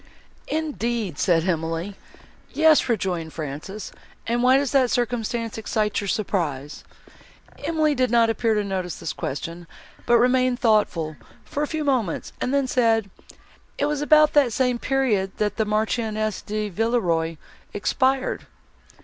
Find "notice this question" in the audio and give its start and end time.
8.63-9.67